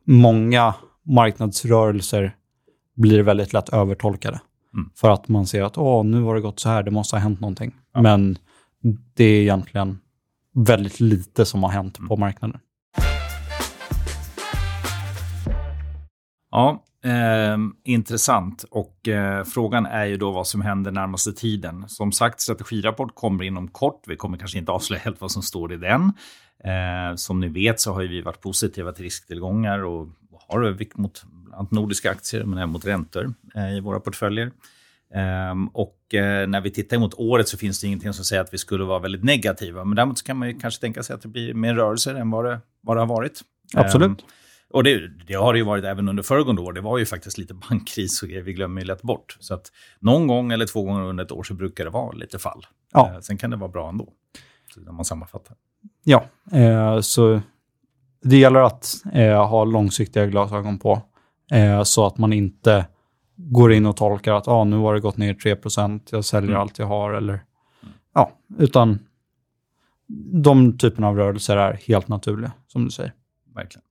många 0.05 0.75
marknadsrörelser 1.05 2.35
blir 2.95 3.23
väldigt 3.23 3.53
lätt 3.53 3.69
övertolkade. 3.69 4.39
Mm. 4.73 4.89
För 4.95 5.09
att 5.09 5.27
man 5.27 5.47
ser 5.47 5.63
att 5.63 5.77
Åh, 5.77 6.05
nu 6.05 6.21
har 6.21 6.35
det 6.35 6.41
gått 6.41 6.59
så 6.59 6.69
här, 6.69 6.83
det 6.83 6.91
måste 6.91 7.15
ha 7.15 7.21
hänt 7.21 7.39
någonting. 7.39 7.75
Ja. 7.93 8.01
Men 8.01 8.37
det 9.13 9.23
är 9.23 9.41
egentligen 9.41 9.99
väldigt 10.55 10.99
lite 10.99 11.45
som 11.45 11.63
har 11.63 11.69
hänt 11.69 11.97
mm. 11.97 12.09
på 12.09 12.17
marknaden. 12.17 12.59
Ja, 16.51 16.83
Eh, 17.03 17.57
intressant. 17.83 18.65
Och 18.71 19.07
eh, 19.07 19.43
frågan 19.43 19.85
är 19.85 20.05
ju 20.05 20.17
då 20.17 20.31
vad 20.31 20.47
som 20.47 20.61
händer 20.61 20.91
närmaste 20.91 21.33
tiden. 21.33 21.85
Som 21.87 22.11
sagt, 22.11 22.41
strategirapport 22.41 23.15
kommer 23.15 23.43
inom 23.43 23.67
kort. 23.67 24.03
Vi 24.07 24.15
kommer 24.15 24.37
kanske 24.37 24.57
inte 24.57 24.71
avslöja 24.71 25.01
helt 25.01 25.21
vad 25.21 25.31
som 25.31 25.41
står 25.41 25.73
i 25.73 25.77
den. 25.77 26.01
Eh, 26.63 27.15
som 27.15 27.39
ni 27.39 27.47
vet 27.47 27.79
så 27.79 27.93
har 27.93 28.01
vi 28.01 28.21
varit 28.21 28.41
positiva 28.41 28.91
till 28.91 29.03
risktillgångar 29.03 29.79
och 29.79 30.07
har 30.47 30.63
övervikt 30.63 30.97
mot 30.97 31.23
nordiska 31.71 32.11
aktier 32.11 32.43
men 32.43 32.57
även 32.57 32.69
mot 32.69 32.85
räntor 32.85 33.33
eh, 33.55 33.77
i 33.77 33.79
våra 33.79 33.99
portföljer. 33.99 34.51
Um, 35.51 35.67
och 35.67 35.97
uh, 36.13 36.47
när 36.47 36.61
vi 36.61 36.71
tittar 36.71 36.97
mot 36.97 37.13
året 37.13 37.47
så 37.47 37.57
finns 37.57 37.81
det 37.81 37.87
ingenting 37.87 38.13
som 38.13 38.25
säger 38.25 38.41
att 38.41 38.53
vi 38.53 38.57
skulle 38.57 38.83
vara 38.83 38.99
väldigt 38.99 39.23
negativa. 39.23 39.85
Men 39.85 39.95
däremot 39.95 40.23
kan 40.23 40.37
man 40.37 40.47
ju 40.47 40.59
kanske 40.59 40.81
tänka 40.81 41.03
sig 41.03 41.13
att 41.13 41.21
det 41.21 41.27
blir 41.27 41.53
mer 41.53 41.75
rörelser 41.75 42.15
än 42.15 42.31
vad 42.31 42.45
det, 42.45 42.59
vad 42.81 42.97
det 42.97 43.01
har 43.01 43.07
varit. 43.07 43.41
Ehm, 43.75 43.85
Absolut. 43.85 44.25
Och 44.69 44.83
det, 44.83 45.07
det, 45.27 45.33
har 45.33 45.53
det 45.53 45.59
ju 45.59 45.65
varit 45.65 45.85
även 45.85 46.09
under 46.09 46.23
föregående 46.23 46.61
år. 46.61 46.73
Det 46.73 46.81
var 46.81 46.97
ju 46.97 47.05
faktiskt 47.05 47.37
lite 47.37 47.53
bankkris 47.53 48.23
och 48.23 48.29
vi 48.29 48.53
glömmer 48.53 48.81
ju 48.81 48.87
lätt 48.87 49.01
bort. 49.01 49.37
Så 49.39 49.53
att 49.53 49.71
någon 49.99 50.27
gång 50.27 50.51
eller 50.51 50.65
två 50.65 50.83
gånger 50.83 51.03
under 51.03 51.25
ett 51.25 51.31
år 51.31 51.43
så 51.43 51.53
brukar 51.53 51.83
det 51.83 51.89
vara 51.89 52.11
lite 52.11 52.39
fall. 52.39 52.65
Ja. 52.93 53.11
Uh, 53.13 53.19
sen 53.19 53.37
kan 53.37 53.49
det 53.49 53.57
vara 53.57 53.71
bra 53.71 53.89
ändå, 53.89 54.09
när 54.77 54.91
man 54.91 55.05
sammanfattar. 55.05 55.55
Ja, 56.03 56.25
eh, 56.51 56.99
så 56.99 57.41
det 58.23 58.37
gäller 58.37 58.59
att 58.59 58.93
eh, 59.13 59.47
ha 59.47 59.63
långsiktiga 59.63 60.25
glasögon 60.25 60.79
på 60.79 61.01
eh, 61.51 61.83
så 61.83 62.05
att 62.05 62.17
man 62.17 62.33
inte 62.33 62.85
går 63.35 63.73
in 63.73 63.85
och 63.85 63.97
tolkar 63.97 64.33
att 64.33 64.47
ah, 64.47 64.63
nu 64.63 64.77
har 64.77 64.93
det 64.93 64.99
gått 64.99 65.17
ner 65.17 65.33
3% 65.33 66.01
jag 66.11 66.25
säljer 66.25 66.49
mm. 66.49 66.61
allt 66.61 66.79
jag 66.79 66.85
har. 66.85 67.13
Eller, 67.13 67.43
ja, 68.13 68.31
utan 68.57 68.99
de 70.33 70.77
typerna 70.77 71.07
av 71.07 71.15
rörelser 71.15 71.57
är 71.57 71.73
helt 71.73 72.07
naturliga, 72.07 72.51
som 72.67 72.85
du 72.85 72.91
säger. 72.91 73.13
Verkligen. 73.55 73.83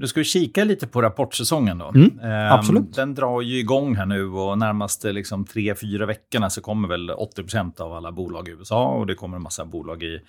Du 0.00 0.06
ska 0.06 0.20
vi 0.20 0.24
kika 0.24 0.64
lite 0.64 0.86
på 0.86 1.02
rapportsäsongen 1.02 1.78
då. 1.78 1.88
Mm, 1.88 2.20
ehm, 2.20 2.52
absolut. 2.52 2.94
Den 2.94 3.14
drar 3.14 3.40
ju 3.40 3.58
igång 3.58 3.96
här 3.96 4.06
nu 4.06 4.30
och 4.30 4.58
närmaste 4.58 5.12
liksom, 5.12 5.44
tre, 5.44 5.74
fyra 5.74 6.06
veckorna 6.06 6.50
så 6.50 6.60
kommer 6.60 6.88
väl 6.88 7.10
80% 7.10 7.80
av 7.80 7.92
alla 7.92 8.12
bolag 8.12 8.48
i 8.48 8.50
USA 8.50 8.88
och 8.88 9.06
det 9.06 9.14
kommer 9.14 9.36
en 9.36 9.42
massa 9.42 9.64
bolag 9.64 10.02
i 10.02 10.20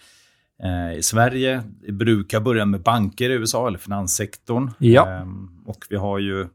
Eh, 0.64 0.98
i 0.98 1.04
Sverige. 1.04 1.62
Det 1.88 1.92
brukar 1.92 2.40
börja 2.40 2.66
med 2.66 2.82
banker 2.82 3.30
i 3.30 3.34
USA, 3.34 3.68
eller 3.68 3.78
finanssektorn. 3.78 4.72
Ja. 4.78 5.08
Ehm, 5.08 5.50
och 5.66 5.86
vi 5.90 5.96
har 5.96 6.20
ju, 6.20 6.48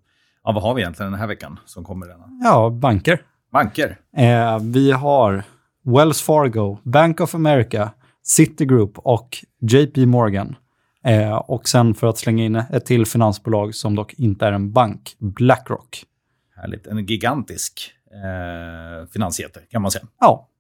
ja, 0.44 0.52
vad 0.52 0.62
har 0.62 0.74
vi 0.74 0.82
egentligen 0.82 1.12
den 1.12 1.20
här 1.20 1.26
veckan 1.26 1.58
som 1.64 1.84
kommer 1.84 2.06
redan? 2.06 2.40
Ja, 2.44 2.70
banker. 2.70 3.20
Banker. 3.52 3.96
Eh, 4.16 4.58
vi 4.58 4.92
har 4.92 5.42
Wells 5.84 6.22
Fargo, 6.22 6.78
Bank 6.82 7.20
of 7.20 7.34
America, 7.34 7.90
Citigroup 8.22 8.98
och 8.98 9.36
JP 9.60 10.06
Morgan. 10.06 10.56
Eh, 11.04 11.34
och 11.34 11.68
sen 11.68 11.94
för 11.94 12.06
att 12.06 12.18
slänga 12.18 12.44
in 12.44 12.56
ett 12.56 12.86
till 12.86 13.06
finansbolag 13.06 13.74
som 13.74 13.94
dock 13.94 14.14
inte 14.14 14.46
är 14.46 14.52
en 14.52 14.72
bank, 14.72 15.16
Blackrock. 15.18 16.04
Härligt. 16.56 16.86
En 16.86 17.06
gigantisk 17.06 17.92
eh, 18.10 19.06
finansjätte 19.12 19.60
kan 19.70 19.82
man 19.82 19.90
säga. 19.90 20.06
Ja. 20.20 20.50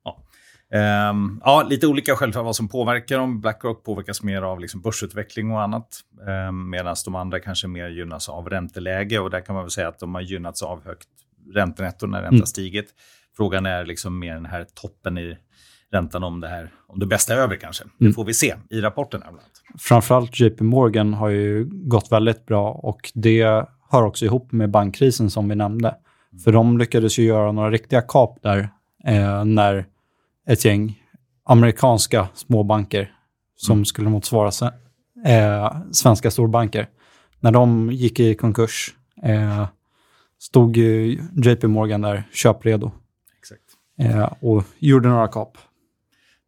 Um, 1.10 1.40
ja, 1.44 1.66
lite 1.70 1.86
olika 1.86 2.16
självklart 2.16 2.44
vad 2.44 2.56
som 2.56 2.68
påverkar 2.68 3.18
dem. 3.18 3.40
Blackrock 3.40 3.84
påverkas 3.84 4.22
mer 4.22 4.42
av 4.42 4.60
liksom 4.60 4.80
börsutveckling 4.80 5.50
och 5.50 5.62
annat. 5.62 6.00
Um, 6.48 6.70
Medan 6.70 6.96
de 7.04 7.14
andra 7.14 7.40
kanske 7.40 7.66
mer 7.66 7.88
gynnas 7.88 8.28
av 8.28 8.48
ränteläge. 8.48 9.18
Och 9.18 9.30
där 9.30 9.40
kan 9.40 9.54
man 9.54 9.64
väl 9.64 9.70
säga 9.70 9.88
att 9.88 9.98
de 9.98 10.14
har 10.14 10.22
gynnats 10.22 10.62
av 10.62 10.84
högt 10.84 11.08
räntenetto 11.54 12.06
när 12.06 12.18
räntan 12.18 12.34
mm. 12.34 12.46
stigit. 12.46 12.94
Frågan 13.36 13.66
är 13.66 13.84
liksom 13.84 14.18
mer 14.18 14.34
den 14.34 14.46
här 14.46 14.66
toppen 14.74 15.18
i 15.18 15.38
räntan 15.94 16.24
om 16.24 16.40
det, 16.40 16.48
här, 16.48 16.70
om 16.86 16.98
det 16.98 17.06
bästa 17.06 17.34
är 17.34 17.38
över 17.38 17.56
kanske. 17.56 17.84
Det 17.98 18.04
mm. 18.04 18.14
får 18.14 18.24
vi 18.24 18.34
se 18.34 18.54
i 18.70 18.80
rapporten. 18.80 19.20
Bland 19.20 19.38
Framförallt 19.78 20.40
JP 20.40 20.64
Morgan 20.64 21.14
har 21.14 21.28
ju 21.28 21.68
gått 21.70 22.12
väldigt 22.12 22.46
bra 22.46 22.70
och 22.72 23.12
det 23.14 23.66
hör 23.90 24.02
också 24.02 24.24
ihop 24.24 24.52
med 24.52 24.70
bankkrisen 24.70 25.30
som 25.30 25.48
vi 25.48 25.54
nämnde. 25.54 25.94
För 26.44 26.52
de 26.52 26.78
lyckades 26.78 27.18
ju 27.18 27.24
göra 27.24 27.52
några 27.52 27.70
riktiga 27.70 28.00
kap 28.00 28.42
där 28.42 28.68
eh, 29.04 29.44
när 29.44 29.86
ett 30.46 30.64
gäng 30.64 31.02
amerikanska 31.44 32.28
småbanker 32.34 33.12
som 33.56 33.72
mm. 33.72 33.84
skulle 33.84 34.08
motsvara 34.08 34.50
eh, 35.26 35.76
svenska 35.92 36.30
storbanker. 36.30 36.88
När 37.40 37.52
de 37.52 37.92
gick 37.92 38.20
i 38.20 38.34
konkurs 38.34 38.94
eh, 39.22 39.66
stod 40.38 40.76
ju 40.76 41.18
JP 41.44 41.66
Morgan 41.66 42.00
där 42.00 42.24
köpredo. 42.32 42.90
Exakt. 43.38 43.62
Eh, 43.98 44.32
och 44.40 44.64
gjorde 44.78 45.08
några 45.08 45.28
kap. 45.28 45.58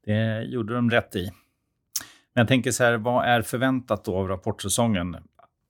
Det 0.06 0.42
gjorde 0.42 0.74
de 0.74 0.90
rätt 0.90 1.16
i. 1.16 1.30
Men 2.34 2.40
jag 2.40 2.48
tänker 2.48 2.70
så 2.70 2.84
här, 2.84 2.96
vad 2.96 3.24
är 3.24 3.42
förväntat 3.42 4.04
då 4.04 4.16
av 4.16 4.28
rapportsäsongen? 4.28 5.16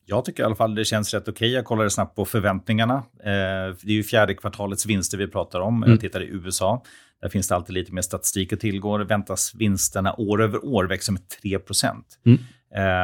Jag 0.05 0.25
tycker 0.25 0.43
i 0.43 0.47
alla 0.47 0.55
fall 0.55 0.75
det 0.75 0.85
känns 0.85 1.15
rätt 1.15 1.29
okej. 1.29 1.53
Jag 1.53 1.65
kollade 1.65 1.91
snabbt 1.91 2.17
på 2.17 2.25
förväntningarna. 2.25 2.95
Eh, 3.19 3.77
det 3.83 3.87
är 3.87 3.91
ju 3.91 4.03
fjärde 4.03 4.35
kvartalets 4.35 4.87
vinster 4.87 5.19
vi 5.19 5.29
pratar 5.29 5.61
om. 5.61 5.77
Mm. 5.77 5.91
Jag 5.91 6.01
tittar 6.01 6.23
i 6.23 6.27
USA. 6.27 6.83
Där 7.23 7.29
finns 7.29 7.49
det 7.49 7.55
alltid 7.55 7.75
lite 7.75 7.93
mer 7.93 8.03
statistik 8.03 8.53
att 8.53 8.61
tillgå. 8.61 8.99
Det 8.99 9.05
väntas 9.05 9.55
vinsterna 9.55 10.15
år 10.19 10.43
över 10.43 10.65
år 10.65 10.85
växa 10.85 11.13
med 11.13 11.29
3 11.29 11.59
mm. 12.25 12.39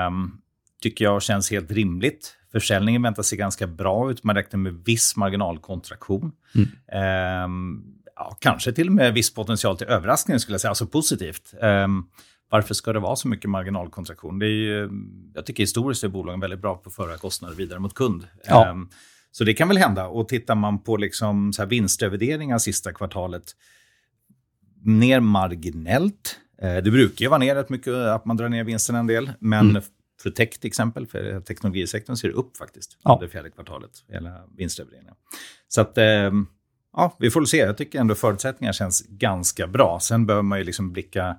um, 0.06 0.40
tycker 0.82 1.04
jag 1.04 1.22
känns 1.22 1.50
helt 1.50 1.70
rimligt. 1.70 2.36
Försäljningen 2.52 3.02
väntas 3.02 3.26
se 3.26 3.36
ganska 3.36 3.66
bra 3.66 4.10
ut. 4.10 4.24
Man 4.24 4.36
räknar 4.36 4.58
med 4.58 4.74
viss 4.84 5.16
marginalkontraktion. 5.16 6.32
Mm. 6.54 7.44
Um, 7.44 8.01
ja, 8.30 8.36
kanske 8.40 8.72
till 8.72 8.88
och 8.88 8.94
med 8.94 9.14
viss 9.14 9.34
potential 9.34 9.78
till 9.78 9.86
överraskning, 9.86 10.38
skulle 10.38 10.54
jag 10.54 10.60
säga. 10.60 10.68
Alltså 10.68 10.86
positivt. 10.86 11.54
Um, 11.60 12.08
varför 12.50 12.74
ska 12.74 12.92
det 12.92 13.00
vara 13.00 13.16
så 13.16 13.28
mycket 13.28 13.50
marginalkontraktion? 13.50 14.38
Det 14.38 14.46
är 14.46 14.48
ju, 14.48 14.90
jag 15.34 15.46
tycker 15.46 15.62
historiskt 15.62 16.04
är 16.04 16.08
bolagen 16.08 16.40
väldigt 16.40 16.60
bra 16.60 16.76
på 16.76 16.88
att 16.88 16.94
föra 16.94 17.16
kostnader 17.16 17.54
vidare 17.54 17.78
mot 17.78 17.94
kund. 17.94 18.26
Ja. 18.48 18.70
Um, 18.70 18.88
så 19.30 19.44
det 19.44 19.54
kan 19.54 19.68
väl 19.68 19.76
hända. 19.76 20.06
Och 20.06 20.28
tittar 20.28 20.54
man 20.54 20.82
på 20.82 20.96
liksom 20.96 21.52
så 21.52 21.62
här 21.62 21.68
vinstöverdelningar 21.68 22.58
sista 22.58 22.92
kvartalet 22.92 23.44
ner 24.84 25.20
marginellt. 25.20 26.38
Eh, 26.62 26.76
det 26.76 26.90
brukar 26.90 27.22
ju 27.22 27.28
vara 27.28 27.38
ner 27.38 27.54
rätt 27.54 27.68
mycket, 27.68 27.94
att 27.94 28.24
man 28.24 28.36
drar 28.36 28.48
ner 28.48 28.64
vinsten 28.64 28.94
en 28.94 29.06
del. 29.06 29.32
Men 29.38 29.70
mm. 29.70 29.82
för 30.22 30.30
tech 30.30 30.50
till 30.50 30.68
exempel, 30.68 31.06
för 31.06 31.40
teknologisektorn 31.40 32.16
ser 32.16 32.28
det 32.28 32.34
upp 32.34 32.56
faktiskt 32.56 32.96
ja. 33.02 33.14
under 33.14 33.28
fjärde 33.28 33.50
kvartalet, 33.50 33.90
hela 34.08 34.44
vinstrevideringen. 34.56 35.14
Så 35.68 35.80
att, 35.80 35.98
ehm, 35.98 36.46
ja, 36.92 37.16
vi 37.18 37.30
får 37.30 37.44
se. 37.44 37.56
Jag 37.56 37.76
tycker 37.76 38.00
ändå 38.00 38.14
förutsättningarna 38.14 38.72
känns 38.72 39.06
ganska 39.08 39.66
bra. 39.66 39.98
Sen 40.00 40.26
behöver 40.26 40.42
man 40.42 40.58
ju 40.58 40.64
liksom 40.64 40.92
blicka 40.92 41.36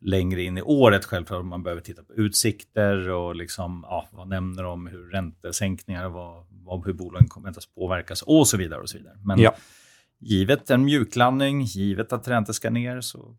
längre 0.00 0.42
in 0.42 0.58
i 0.58 0.62
året 0.62 1.04
självklart. 1.04 1.44
Man 1.44 1.62
behöver 1.62 1.82
titta 1.82 2.02
på 2.02 2.12
utsikter 2.12 3.08
och 3.08 3.36
liksom, 3.36 3.84
ja, 3.88 4.08
vad 4.12 4.28
nämner 4.28 4.62
de, 4.62 4.86
hur 4.86 5.10
räntesänkningar, 5.10 6.08
vad, 6.08 6.46
vad, 6.50 6.86
hur 6.86 6.92
bolagen 6.92 7.28
väntas 7.44 7.66
påverkas 7.66 8.22
och 8.22 8.48
så 8.48 8.56
vidare. 8.56 8.80
och 8.80 8.88
så 8.88 8.98
vidare. 8.98 9.16
Men 9.24 9.40
ja 9.40 9.54
givet 10.22 10.70
en 10.70 10.84
mjuklandning, 10.84 11.62
givet 11.62 12.12
att 12.12 12.28
räntor 12.28 12.52
ska 12.52 12.70
ner, 12.70 13.00
så 13.00 13.36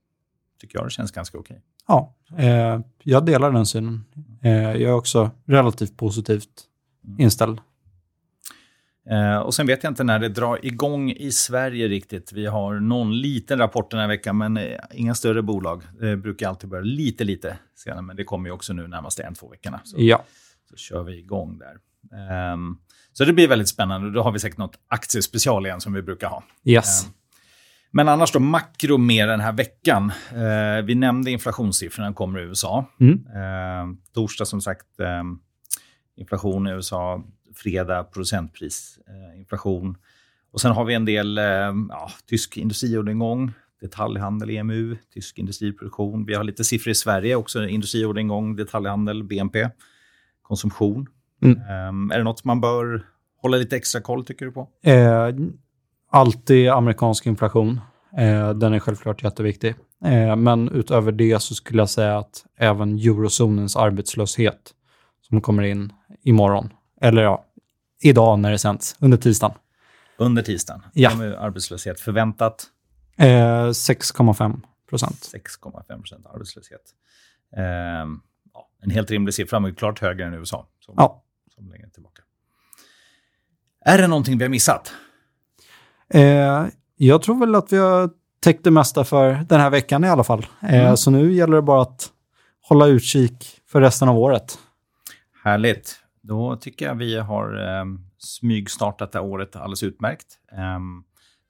tycker 0.60 0.78
jag 0.78 0.86
det 0.86 0.90
känns 0.92 1.12
ganska 1.12 1.38
okej. 1.38 1.62
Ja, 1.88 2.16
eh, 2.38 2.80
jag 3.04 3.26
delar 3.26 3.52
den 3.52 3.66
synen. 3.66 4.06
Eh, 4.42 4.52
jag 4.52 4.82
är 4.82 4.94
också 4.94 5.32
relativt 5.46 5.98
positivt 5.98 6.50
mm. 7.06 7.22
inställd. 7.22 7.60
Eh, 9.10 9.38
och 9.38 9.54
sen 9.54 9.68
vet 9.68 9.84
jag 9.84 9.92
inte 9.92 10.04
när 10.04 10.20
det 10.20 10.30
drar 10.30 10.66
igång 10.66 11.12
i 11.12 11.32
Sverige 11.32 11.88
riktigt. 11.88 12.34
Vi 12.34 12.46
har 12.46 12.80
någon 12.80 13.22
liten 13.22 13.60
rapport 13.60 13.92
den 13.92 14.00
här 14.00 14.08
veckan, 14.08 14.38
men 14.38 14.58
eh, 14.58 14.80
inga 14.92 15.16
större 15.16 15.42
bolag. 15.42 15.84
Det 16.00 16.18
brukar 16.18 16.50
alltid 16.50 16.70
börja 16.70 16.84
lite, 16.84 17.24
lite 17.24 17.58
senare, 17.76 18.02
men 18.02 18.16
det 18.16 18.24
kommer 18.24 18.50
ju 18.50 18.54
också 18.54 18.74
nu 18.74 18.88
närmaste 18.88 19.24
en, 19.24 19.36
två 19.36 19.50
veckorna. 19.50 19.82
Så, 19.84 19.96
ja. 20.00 20.24
så 20.70 20.76
kör 20.76 21.04
vi 21.04 21.20
igång 21.20 21.58
där. 21.60 21.78
Um, 22.54 22.78
så 23.14 23.26
det 23.26 23.34
blir 23.34 23.48
väldigt 23.48 23.68
spännande. 23.68 24.12
Då 24.12 24.22
har 24.22 24.32
vi 24.32 24.40
säkert 24.40 24.58
något 24.58 24.80
aktiespecial 24.88 25.66
igen 25.66 25.82
som 25.82 25.94
vi 25.94 26.02
brukar 26.02 26.28
ha. 26.28 26.44
Yes. 26.64 27.06
Um, 27.06 27.14
men 27.92 28.10
annars 28.10 28.32
då, 28.32 28.40
makro 28.40 28.98
mer 28.98 29.28
den 29.28 29.40
här 29.40 29.52
veckan. 29.52 30.12
Uh, 30.34 30.86
vi 30.86 30.96
nämnde 30.96 31.32
inflationssiffrorna 31.32 32.14
kommer 32.14 32.40
i 32.40 32.44
USA. 32.44 32.86
Mm. 33.00 33.14
Uh, 33.14 33.96
torsdag 34.14 34.46
som 34.46 34.62
sagt, 34.62 34.86
um, 34.98 35.40
inflation 36.18 36.68
i 36.68 36.72
USA. 36.72 37.24
Fredag 37.56 38.04
procentprisinflation. 38.04 39.88
Uh, 39.88 39.96
och 40.54 40.62
sen 40.62 40.72
har 40.72 40.86
vi 40.86 40.94
en 40.94 41.06
del 41.06 41.38
ja, 41.90 42.12
tysk 42.30 42.58
industriorderingång, 42.58 43.52
detaljhandel, 43.82 44.50
EMU, 44.50 44.98
tysk 45.14 45.38
industriproduktion. 45.38 46.26
Vi 46.26 46.36
har 46.36 46.44
lite 46.44 46.64
siffror 46.64 46.92
i 46.92 46.96
Sverige 46.96 47.36
också, 47.36 47.68
industriorderingång, 47.68 48.56
detaljhandel, 48.56 49.24
BNP, 49.24 49.70
konsumtion. 50.42 51.08
Mm. 51.42 51.58
Um, 51.90 52.12
är 52.12 52.18
det 52.18 52.24
något 52.24 52.44
man 52.44 52.62
bör 52.62 53.06
hålla 53.42 53.58
lite 53.58 53.76
extra 53.76 54.02
koll, 54.02 54.26
tycker 54.26 54.46
du 54.46 54.52
på? 54.52 54.70
Eh, 54.84 55.30
alltid 56.12 56.70
amerikansk 56.70 57.26
inflation. 57.26 57.80
Eh, 58.18 58.50
den 58.50 58.74
är 58.74 58.80
självklart 58.80 59.24
jätteviktig. 59.24 59.76
Eh, 60.06 60.36
men 60.36 60.70
utöver 60.70 61.12
det 61.12 61.42
så 61.42 61.56
skulle 61.56 61.82
jag 61.82 61.90
säga 61.90 62.18
att 62.18 62.46
även 62.58 62.96
eurozonens 62.96 63.76
arbetslöshet 63.76 64.74
som 65.22 65.42
kommer 65.42 65.64
in 65.64 65.94
imorgon, 66.24 66.70
eller 67.04 67.24
ja, 67.24 67.46
idag 68.02 68.40
när 68.40 68.52
det 68.52 68.58
sänds, 68.58 68.96
under 69.00 69.18
tisdagen. 69.18 69.58
Under 70.18 70.44
tisdagen? 70.44 70.82
Ja. 70.94 71.10
arbetslöshet 71.38 72.00
förväntat? 72.00 72.66
6,5 73.18 74.62
procent. 74.90 75.32
6,5 75.34 75.98
procent 75.98 76.26
arbetslöshet. 76.26 76.82
Eh, 77.58 77.64
ja, 78.54 78.70
en 78.82 78.90
helt 78.90 79.12
rimlig 79.12 79.34
siffra, 79.34 79.60
men 79.60 79.76
klart 79.76 80.00
högre 80.00 80.26
än 80.26 80.34
USA. 80.34 80.68
Som, 80.80 80.96
ja 80.98 81.24
som 81.56 81.70
längre 81.70 81.90
tillbaka. 81.90 82.22
Är 83.86 83.98
det 83.98 84.08
någonting 84.08 84.38
vi 84.38 84.44
har 84.44 84.50
missat? 84.50 84.94
Eh, 86.10 86.66
jag 86.96 87.22
tror 87.22 87.40
väl 87.40 87.56
att 87.56 87.74
vi 87.74 87.78
har 87.78 88.10
täckt 88.40 88.64
det 88.64 88.72
mesta 88.72 89.04
för 89.04 89.34
den 89.50 89.60
här 89.60 89.70
veckan 89.70 90.04
i 90.04 90.10
alla 90.10 90.24
fall. 90.24 90.46
Eh, 90.62 90.84
mm. 90.84 90.98
Så 90.98 91.12
nu 91.12 91.34
gäller 91.34 91.56
det 91.56 91.62
bara 91.62 91.82
att 91.82 92.12
hålla 92.62 92.88
utkik 92.88 93.62
för 93.68 93.82
resten 93.82 94.10
av 94.10 94.18
året. 94.18 94.58
Härligt. 95.44 96.03
Då 96.28 96.56
tycker 96.56 96.86
jag 96.86 96.96
vi 96.96 97.20
har 97.20 97.78
eh, 97.80 97.86
smygstartat 98.18 99.12
det 99.12 99.20
här 99.20 99.26
året 99.26 99.56
alldeles 99.56 99.84
utmärkt. 99.84 100.26
Eh, 100.52 100.80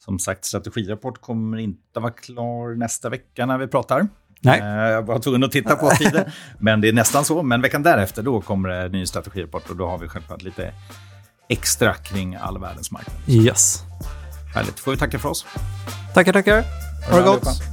Som 0.06 0.20
sagt, 0.20 0.46
strategirapport 0.46 1.22
kommer 1.22 1.58
inte 1.58 2.00
vara 2.00 2.12
klar 2.12 2.76
nästa 2.76 3.10
vecka 3.10 3.46
när 3.46 3.58
vi 3.58 3.68
pratar. 3.68 4.08
Nej. 4.42 4.60
Eh, 4.60 4.66
Jag 4.68 5.02
var 5.06 5.20
tvungen 5.20 5.44
att 5.44 5.52
titta 5.52 5.76
på 5.76 5.90
tiden, 5.90 6.26
men 6.60 6.82
det 6.82 6.88
är 6.90 6.94
nästan 6.94 7.26
så. 7.26 7.44
Men 7.44 7.62
veckan 7.62 7.84
därefter 7.84 8.24
då 8.24 8.42
kommer 8.42 8.70
det 8.70 8.76
en 8.78 8.92
ny 8.92 9.06
strategirapport 9.06 9.70
och 9.70 9.76
då 9.76 9.88
har 9.88 9.98
vi 9.98 10.08
självklart 10.08 10.42
lite 10.42 10.74
extra 11.50 11.94
kring 11.94 12.36
all 12.36 12.58
världens 12.60 12.92
marknad. 12.92 13.16
Yes. 13.28 13.84
Härligt. 14.56 14.80
Får 14.80 14.92
vi 14.92 14.98
tacka 14.98 15.20
för 15.20 15.30
oss. 15.30 15.46
Tackar, 16.14 16.34
tackar. 16.34 16.64
Ha 17.12 17.18
det 17.18 17.24
gott. 17.26 17.73